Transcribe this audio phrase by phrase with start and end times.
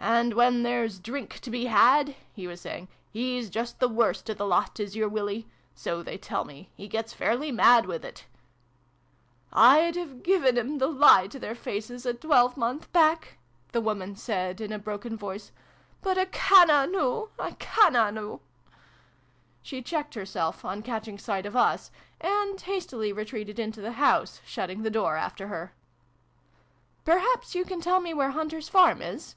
[0.00, 4.34] and when there's drink to be had," he was saying," he's just the worst o'
[4.34, 5.46] the lot, is your Willie.
[5.76, 6.70] So they tell me.
[6.74, 8.24] He gets fairly mad wi' it!"
[9.72, 13.38] "I'd have given 'em the lie to their faces, a twelvemonth back!"
[13.70, 15.52] the woman said in a broken voice."
[16.02, 17.28] But a' canna noo!
[17.38, 18.40] A' canna noo!"
[19.62, 24.82] She checked herself, on catching sight of us, and hastily retreated into the house, shutting
[24.82, 25.72] the door after her."
[27.04, 29.32] Perhaps you can tell me where Hunter's farm is